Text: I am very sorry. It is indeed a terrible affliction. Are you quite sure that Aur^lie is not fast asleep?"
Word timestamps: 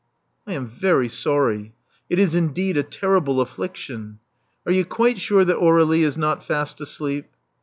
I 0.47 0.53
am 0.53 0.65
very 0.65 1.07
sorry. 1.09 1.75
It 2.09 2.17
is 2.17 2.33
indeed 2.33 2.75
a 2.75 2.81
terrible 2.81 3.39
affliction. 3.39 4.17
Are 4.65 4.71
you 4.71 4.83
quite 4.83 5.19
sure 5.19 5.45
that 5.45 5.57
Aur^lie 5.57 6.01
is 6.01 6.17
not 6.17 6.43
fast 6.43 6.81
asleep?" 6.81 7.27